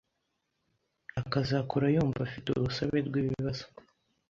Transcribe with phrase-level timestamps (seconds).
[1.21, 3.65] akazakura yumva afite urusobe rw’ibibazo.